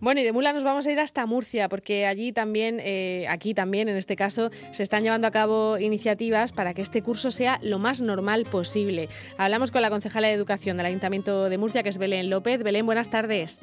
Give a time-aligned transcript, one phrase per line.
[0.00, 3.52] Bueno, y de Mula nos vamos a ir hasta Murcia, porque allí también, eh, aquí
[3.52, 7.58] también en este caso, se están llevando a cabo iniciativas para que este curso sea
[7.62, 9.08] lo más normal posible.
[9.36, 12.62] Hablamos con la concejala de Educación del Ayuntamiento de Murcia, que es Belén López.
[12.62, 13.60] Belén, buenas tardes.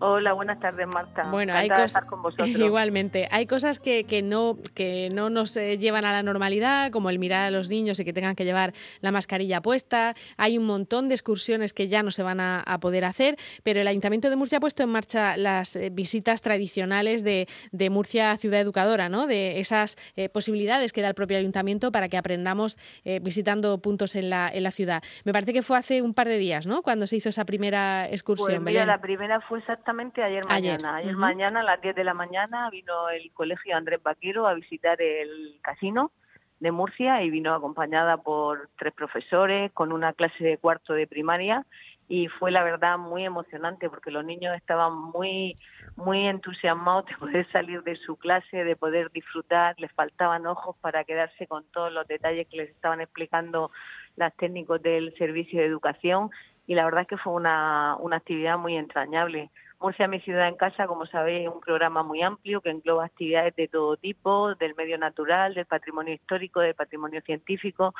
[0.00, 1.30] Hola, buenas tardes, Marta.
[1.30, 2.04] Bueno, hay cosas
[2.46, 3.28] igualmente.
[3.30, 7.18] Hay cosas que, que, no que no nos eh, llevan a la normalidad, como el
[7.18, 10.14] mirar a los niños y que tengan que llevar la mascarilla puesta.
[10.36, 13.88] Hay un montón de excursiones que ya no se van a, poder hacer, pero el
[13.88, 18.60] Ayuntamiento de Murcia ha puesto en marcha las eh, visitas tradicionales de, de, Murcia Ciudad
[18.60, 19.26] Educadora, ¿no?
[19.26, 22.76] De esas eh, posibilidades que da el propio Ayuntamiento para que aprendamos
[23.22, 25.02] visitando puntos en la, en la ciudad.
[25.24, 26.82] Me parece que fue hace un par de días, ¿no?
[26.82, 28.64] Cuando se hizo esa primera excursión.
[28.64, 30.96] Pues la primera fue exactamente ayer mañana.
[30.96, 35.00] Ayer, mañana a las 10 de la mañana vino el colegio Andrés Vaquero a visitar
[35.02, 36.10] el casino
[36.58, 41.66] de Murcia y vino acompañada por tres profesores con una clase de cuarto de primaria
[42.08, 45.54] y fue la verdad muy emocionante porque los niños estaban muy
[45.96, 51.04] muy entusiasmados de poder salir de su clase, de poder disfrutar, les faltaban ojos para
[51.04, 53.70] quedarse con todos los detalles que les estaban explicando
[54.16, 56.30] las técnicos del servicio de educación
[56.66, 59.50] y la verdad es que fue una, una actividad muy entrañable.
[59.80, 63.54] Murcia, mi ciudad en casa, como sabéis, es un programa muy amplio que engloba actividades
[63.56, 67.94] de todo tipo, del medio natural, del patrimonio histórico, del patrimonio científico,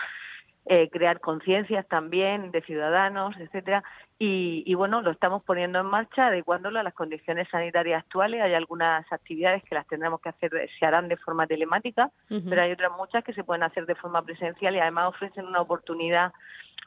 [0.66, 3.84] eh, crear conciencias también de ciudadanos, etcétera.
[4.18, 8.40] Y, bueno, lo estamos poniendo en marcha, adecuándolo a las condiciones sanitarias actuales.
[8.40, 12.72] Hay algunas actividades que las tendremos que hacer, se harán de forma telemática, pero hay
[12.72, 16.32] otras muchas que se pueden hacer de forma presencial y además ofrecen una oportunidad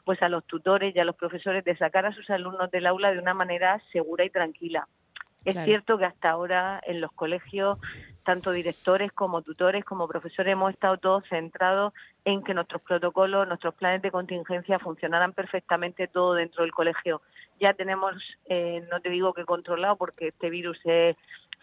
[0.04, 3.12] pues a los tutores y a los profesores de sacar a sus alumnos del aula
[3.12, 4.88] de una manera segura y tranquila.
[5.44, 7.78] Es cierto que hasta ahora en los colegios,
[8.24, 11.94] tanto directores como tutores como profesores, hemos estado todos centrados
[12.24, 17.22] en que nuestros protocolos, nuestros planes de contingencia funcionaran perfectamente todo dentro del colegio.
[17.60, 18.14] Ya tenemos,
[18.46, 21.16] eh, no te digo que controlado, porque este virus es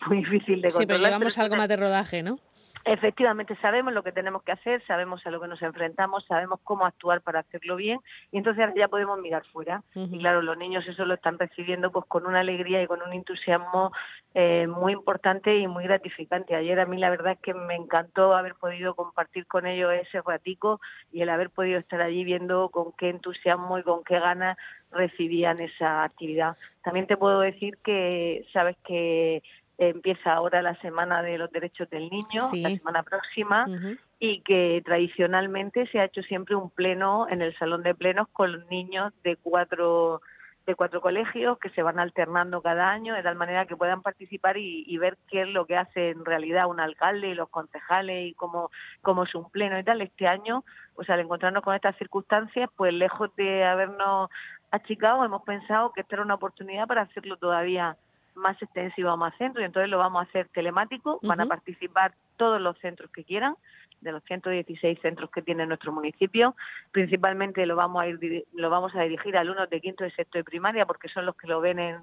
[0.08, 0.82] muy difícil de controlar.
[0.82, 2.40] Sí, pero llevamos algo más de rodaje, ¿no?
[2.88, 6.86] Efectivamente, sabemos lo que tenemos que hacer, sabemos a lo que nos enfrentamos, sabemos cómo
[6.86, 8.00] actuar para hacerlo bien
[8.32, 9.82] y entonces ahora ya podemos mirar fuera.
[9.96, 13.12] Y claro, los niños eso lo están recibiendo pues con una alegría y con un
[13.12, 13.92] entusiasmo
[14.36, 16.56] eh, muy importante y muy gratificante.
[16.56, 20.22] Ayer a mí la verdad es que me encantó haber podido compartir con ellos ese
[20.22, 20.80] ratico
[21.12, 24.58] y el haber podido estar allí viendo con qué entusiasmo y con qué ganas
[24.92, 26.56] recibían esa actividad.
[26.84, 29.42] También te puedo decir que sabes que
[29.78, 33.66] empieza ahora la semana de los derechos del niño, la semana próxima,
[34.20, 38.66] y que tradicionalmente se ha hecho siempre un pleno en el salón de plenos con
[38.70, 40.22] niños de cuatro
[40.66, 44.58] de cuatro colegios que se van alternando cada año de tal manera que puedan participar
[44.58, 48.34] y, ver qué es lo que hace en realidad un alcalde y los concejales y
[48.34, 48.72] cómo,
[49.02, 50.02] cómo es un pleno y tal.
[50.02, 50.64] Este año,
[50.96, 54.32] pues al encontrarnos con estas circunstancias, pues lejos de habernos
[54.72, 57.96] achicado, hemos pensado que esta era una oportunidad para hacerlo todavía
[58.36, 62.14] más extensivo a más centros y entonces lo vamos a hacer telemático, van a participar
[62.38, 63.56] todos los centros que quieran,
[64.02, 66.56] de los 116 centros que tiene nuestro municipio,
[66.92, 70.38] principalmente lo vamos a ir lo vamos a dirigir a alumnos de quinto y sexto
[70.38, 71.98] de primaria porque son los que lo ven en,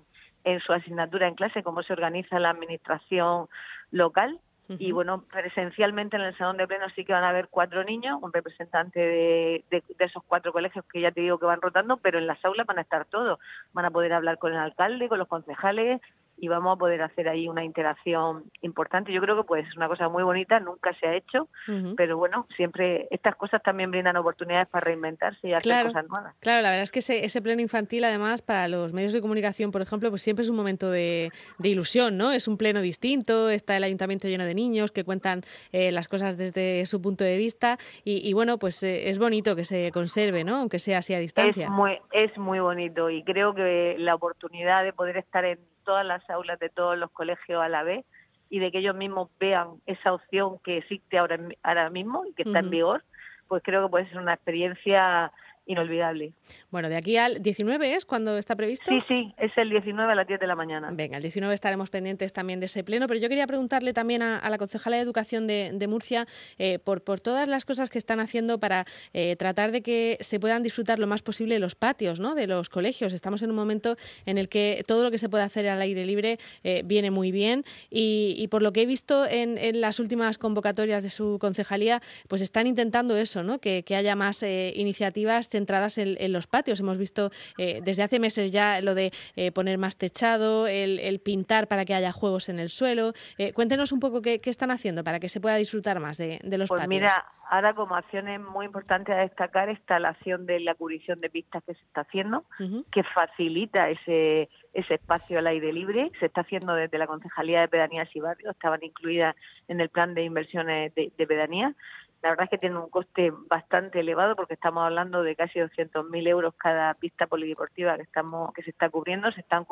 [0.45, 3.49] en su asignatura en clase, cómo se organiza la administración
[3.91, 4.41] local.
[4.79, 8.19] Y bueno, presencialmente en el salón de pleno sí que van a haber cuatro niños,
[8.23, 12.19] un representante de, de, esos cuatro colegios que ya te digo que van rotando, pero
[12.19, 13.39] en las aulas van a estar todos.
[13.75, 16.01] Van a poder hablar con el alcalde, con los concejales,
[16.37, 19.13] y vamos a poder hacer ahí una interacción importante.
[19.13, 21.49] Yo creo que pues es una cosa muy bonita, nunca se ha hecho,
[21.97, 26.35] pero bueno, siempre estas cosas también brindan oportunidades para reinventarse y hacer cosas nuevas.
[26.41, 29.71] Claro, la verdad es que ese, ese, pleno infantil además para los medios de comunicación,
[29.71, 31.31] por ejemplo, pues siempre es un momento de,
[31.63, 32.33] ilusión, ¿no?
[32.33, 36.37] Es un pleno distinto, está el ayuntamiento lleno de niños que cuentan eh, las cosas
[36.37, 40.57] desde su punto de vista y, bueno, pues eh, es bonito que se conserve, ¿no?
[40.57, 41.67] Aunque sea así a distancia.
[41.67, 46.05] Es muy, es muy bonito y creo que la oportunidad de poder estar en todas
[46.07, 48.05] las aulas de todos los colegios a la vez
[48.51, 52.43] y de que ellos mismos vean esa opción que existe ahora, ahora mismo y que
[52.43, 53.03] está en vigor,
[53.49, 55.33] pues creo que puede ser una experiencia
[55.67, 56.33] inolvidable.
[56.71, 58.91] Bueno, de aquí al 19 es cuando está previsto.
[58.91, 60.91] Sí, sí, es el 19 a las 10 de la mañana.
[60.93, 64.49] Venga, el 19 estaremos pendientes también de ese pleno, pero yo quería preguntarle también a,
[64.49, 66.27] la concejala de Educación de, Murcia
[66.59, 70.41] eh, por, por todas las cosas que están haciendo para eh, tratar de que se
[70.41, 72.35] puedan disfrutar lo más posible los patios ¿no?
[72.35, 73.13] de los colegios.
[73.13, 76.05] Estamos en un momento en el que todo lo que se puede hacer al aire
[76.05, 81.03] libre eh, viene muy bien y, por lo que he visto en, las últimas convocatorias
[81.03, 83.59] de su concejalía, pues están intentando eso, ¿no?
[83.59, 86.81] que, que haya más iniciativas centradas en, los patios.
[86.81, 91.69] Hemos visto eh, desde hace meses ya lo de eh, poner más techado, el, pintar
[91.69, 93.13] para que haya juegos en el suelo.
[93.55, 96.81] cuéntenos un poco qué, están haciendo para que se pueda disfrutar más de, los pues
[96.81, 96.89] patios.
[96.89, 101.31] Mira, ahora como acciones muy importantes a destacar está la acción de la cubrición de
[101.31, 102.45] pistas que se está haciendo,
[102.91, 106.11] que facilita ese ese espacio al aire libre.
[106.19, 109.37] Se está haciendo desde la Concejalía de Pedanías y Barrios, estaban incluidas
[109.69, 111.75] en el plan de inversiones de, de pedanías.
[112.23, 116.29] La verdad es que tiene un coste bastante elevado porque estamos hablando de casi 200.000
[116.29, 119.33] euros cada pista polideportiva que estamos que se está cubriendo.
[119.33, 119.67] Se están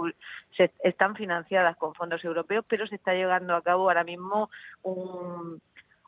[0.56, 4.50] se están financiadas con fondos europeos, pero se está llevando a cabo ahora mismo
[4.82, 5.60] un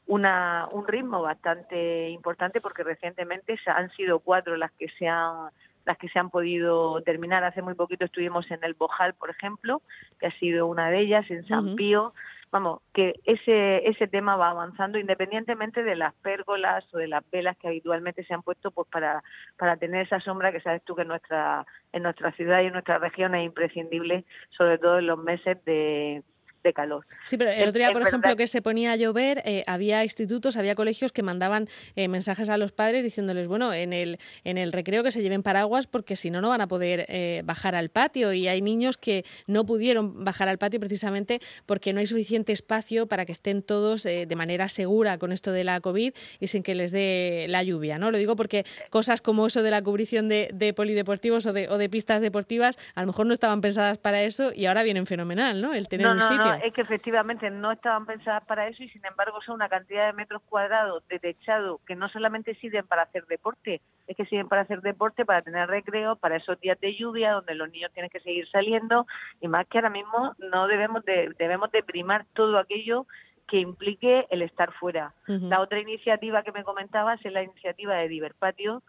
[0.06, 5.50] una, un ritmo bastante importante porque recientemente han sido cuatro las que se han
[5.84, 7.42] las que se han podido terminar.
[7.42, 9.82] Hace muy poquito estuvimos en el Bojal, por ejemplo,
[10.20, 12.14] que ha sido una de ellas, en San Pío.
[12.52, 17.56] Vamos, que ese, ese tema va avanzando independientemente de las pérgolas o de las velas
[17.56, 19.24] que habitualmente se han puesto pues para,
[19.56, 22.74] para tener esa sombra que sabes tú que en nuestra, en nuestra ciudad y en
[22.74, 26.22] nuestra región es imprescindible, sobre todo en los meses de,
[26.62, 27.04] de calor.
[27.22, 30.56] Sí, pero el otro día, por ejemplo, que se ponía a llover, eh, había institutos,
[30.56, 34.72] había colegios que mandaban eh, mensajes a los padres diciéndoles, bueno, en el, en el
[34.72, 37.88] recreo que se lleven paraguas porque si no, no van a poder eh, bajar al
[37.88, 38.32] patio.
[38.32, 43.06] Y hay niños que no pudieron bajar al patio precisamente porque no hay suficiente espacio
[43.06, 46.74] para que estén todos de manera segura con esto de la COVID y sin que
[46.74, 48.10] les dé la lluvia, ¿no?
[48.10, 51.88] Lo digo porque cosas como eso de la cubrición de, polideportivos o de, o de
[51.88, 55.74] pistas deportivas a lo mejor no estaban pensadas para eso y ahora vienen fenomenal, ¿no?
[55.74, 59.40] El tener un sitio es que efectivamente no estaban pensadas para eso y sin embargo
[59.42, 63.80] son una cantidad de metros cuadrados de techado que no solamente sirven para hacer deporte,
[64.06, 67.54] es que sirven para hacer deporte, para tener recreo, para esos días de lluvia donde
[67.54, 69.06] los niños tienen que seguir saliendo
[69.40, 73.06] y más que ahora mismo no debemos de, debemos de primar todo aquello
[73.48, 75.12] que implique el estar fuera.
[75.26, 78.82] La otra iniciativa que me comentabas es la iniciativa de Diverpatio,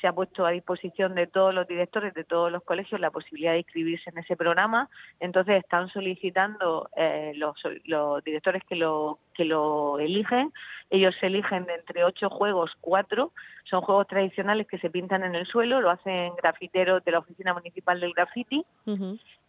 [0.00, 3.52] se ha puesto a disposición de todos los directores de todos los colegios la posibilidad
[3.52, 4.88] de inscribirse en ese programa.
[5.20, 10.52] Entonces están solicitando eh, los, los, directores que lo que lo eligen.
[10.90, 13.32] Ellos se eligen de entre ocho juegos cuatro.
[13.64, 15.80] Son juegos tradicionales que se pintan en el suelo.
[15.80, 18.64] Lo hacen grafiteros de la oficina municipal del graffiti.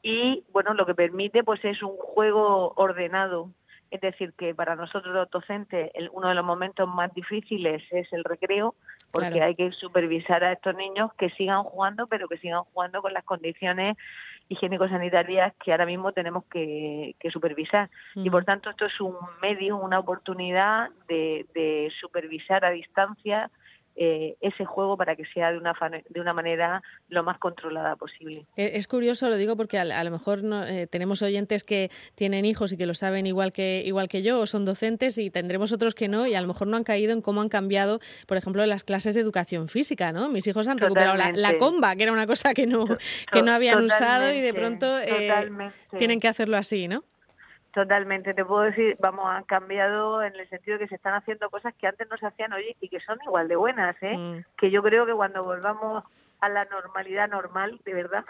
[0.02, 3.50] Y bueno, lo que permite pues es un juego ordenado
[3.92, 8.24] es decir, que para nosotros los docentes uno de los momentos más difíciles es el
[8.24, 8.76] recreo,
[9.12, 13.14] porque hay que supervisar a estos niños que sigan jugando, pero que sigan jugando con
[13.14, 13.98] las condiciones
[14.50, 17.90] higiénico-sanitarias que ahora mismo tenemos que, supervisar.
[18.16, 23.50] Y por tanto esto es un medio, una oportunidad de supervisar a distancia
[23.96, 25.74] eh, ese juego para que sea de una,
[26.10, 28.46] de una manera lo más controlada posible.
[28.58, 32.46] E, es curioso, lo digo porque a, lo mejor no, eh, tenemos oyentes que tienen
[32.46, 35.72] hijos y que lo saben igual que, igual que yo o son docentes y tendremos
[35.72, 38.38] otros que no y a lo mejor no han caído en cómo han cambiado, por
[38.38, 40.12] ejemplo, las clases de educación física.
[40.12, 40.28] ¿no?
[40.30, 42.86] Mis hijos han recuperado la, comba, que era una cosa que no,
[43.32, 45.32] que no habían usado y de pronto eh,
[45.98, 47.04] tienen que hacerlo así, ¿no?
[47.76, 51.50] Totalmente, te puedo decir, vamos, han cambiado en el sentido de que se están haciendo
[51.50, 54.16] cosas que antes no se hacían, hoy y que son igual de buenas, ¿eh?
[54.16, 54.46] Mm.
[54.56, 56.06] Que yo creo que cuando volvamos
[56.40, 58.24] a la normalidad normal, de verdad,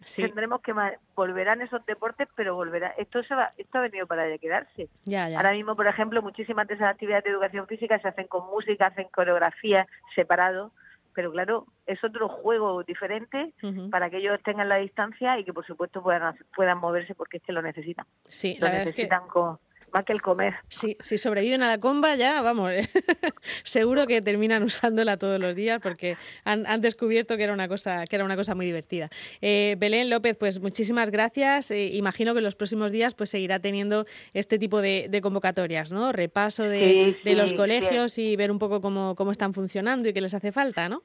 [0.16, 0.72] tendremos que
[1.16, 2.94] volverán esos deportes, pero volverá.
[2.96, 4.88] Esto se va, esto ha venido para quedarse.
[5.36, 8.86] Ahora mismo, por ejemplo, muchísimas de esas actividades de educación física se hacen con música,
[8.86, 10.70] hacen coreografía separado
[11.14, 13.52] pero claro, es otro juego diferente
[13.90, 17.42] para que ellos tengan la distancia y que por supuesto puedan puedan moverse porque es
[17.42, 18.06] que lo necesitan.
[18.24, 19.58] Sí, lo la necesitan con,
[19.92, 20.54] más que el comer.
[20.68, 22.72] Sí, si sobreviven a la comba ya, vamos,
[23.62, 28.16] seguro que terminan usándola todos los días porque han, descubierto que era una cosa que
[28.16, 29.08] era una cosa muy divertida.
[29.40, 31.70] Eh, Belén López, pues muchísimas gracias.
[31.70, 36.12] Eh, imagino que en los próximos días pues seguirá teniendo este tipo de, convocatorias, ¿no?
[36.12, 40.34] Repaso de, los colegios y ver un poco cómo, cómo están funcionando y qué les
[40.34, 41.02] hace falta, ¿no?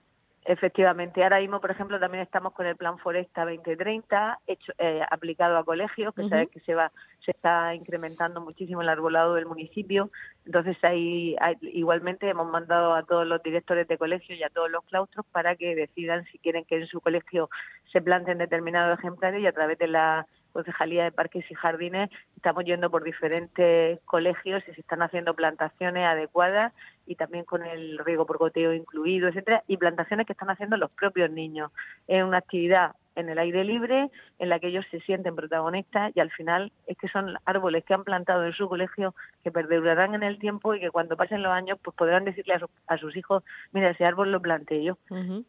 [0.49, 5.57] Efectivamente, ahora mismo, por ejemplo, también estamos con el Plan Foresta 2030, hecho, eh, aplicado
[5.57, 6.89] a colegios, que sabes que se va,
[7.19, 10.09] se está incrementando muchísimo el arbolado del municipio.
[10.45, 14.85] Entonces, ahí, igualmente hemos mandado a todos los directores de colegios y a todos los
[14.85, 17.49] claustros para que decidan si quieren que en su colegio
[17.91, 22.63] se planten determinados ejemplares y a través de la Concejalía de Parques y Jardines estamos
[22.63, 26.73] yendo por diferentes colegios y se están haciendo plantaciones adecuadas
[27.07, 30.91] y también con el riego por goteo incluido, etcétera, y plantaciones que están haciendo los
[30.91, 31.71] propios niños.
[32.07, 36.19] Es una actividad en el aire libre, en la que ellos se sienten protagonistas y
[36.19, 40.21] al final es que son árboles que han plantado en su colegio que perdurarán en
[40.21, 42.53] el tiempo y que cuando pasen los años pues podrán decirle
[42.87, 44.97] a, sus hijos, mira, ese árbol lo planté yo.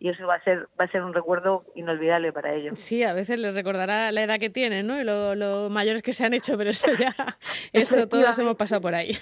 [0.01, 2.79] Y eso va a ser va a ser un recuerdo inolvidable para ellos.
[2.79, 4.99] Sí, a veces les recordará la edad que tienen, ¿no?
[4.99, 7.15] Y lo, mayores que se han hecho, pero eso ya,
[7.75, 9.17] eso todos hemos pasado por ahí.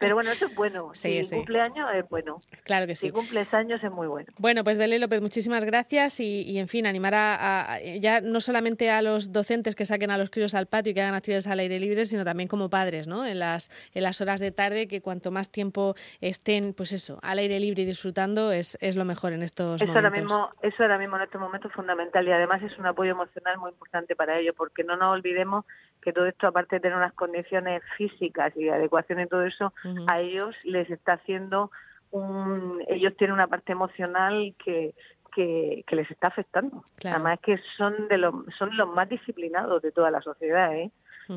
[0.00, 0.90] pero bueno, eso es bueno.
[0.94, 2.36] si cumpleaños es bueno.
[2.64, 3.06] Claro que sí.
[3.06, 4.28] Si cumples años es muy bueno.
[4.38, 9.02] Bueno, pues Belén López, muchísimas gracias y, en fin, animar a, ya no solamente a
[9.02, 11.80] los docentes que saquen a los críos al patio y que hagan actividades al aire
[11.80, 13.26] libre, sino también como padres, ¿no?
[13.26, 17.38] En las, en las horas de tarde, que cuanto más tiempo estén, pues eso, al
[17.38, 20.04] aire libre y disfrutando es, es lo mejor en estos eso momentos.
[20.04, 23.12] Ahora mismo, eso ahora mismo en estos momentos es fundamental y además es un apoyo
[23.12, 25.64] emocional muy importante para ellos, porque no nos olvidemos
[26.02, 29.72] que todo esto, aparte de tener unas condiciones físicas y de adecuación y todo eso,
[30.08, 31.70] a ellos les está haciendo
[32.10, 32.82] un...
[32.88, 34.94] Ellos tienen una parte emocional que,
[35.34, 36.82] que, les está afectando.
[37.04, 40.90] Además es que son de los, son los más disciplinados de toda la sociedad, ¿eh?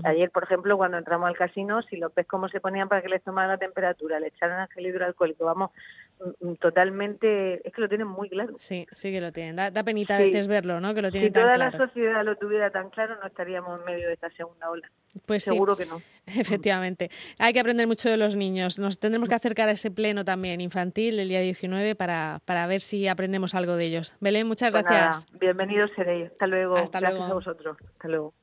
[0.03, 3.09] Ayer, por ejemplo, cuando entramos al casino, si los ves cómo se ponían para que
[3.09, 5.71] les tomaran la temperatura, le echaran gel hidroalcohólico, vamos,
[6.19, 8.55] mm, mm, totalmente, es que lo tienen muy claro.
[8.59, 9.55] Sí, sí que lo tienen.
[9.55, 10.93] Da, penita a veces verlo, ¿no?
[10.93, 14.07] Que lo tienen si toda la sociedad lo tuviera tan claro, no estaríamos en medio
[14.07, 14.89] de esta segunda ola.
[15.25, 16.01] Pues Seguro que no.
[16.25, 17.09] Efectivamente.
[17.39, 18.79] Hay que aprender mucho de los niños.
[18.79, 22.81] Nos tendremos que acercar a ese pleno también infantil el día 19 para, para ver
[22.81, 24.15] si aprendemos algo de ellos.
[24.19, 25.25] Belén, muchas pues gracias.
[25.39, 26.31] bienvenidos seréis.
[26.31, 26.75] Hasta luego.
[26.75, 27.77] Hasta Gracias a vosotros.
[27.81, 28.33] Hasta luego.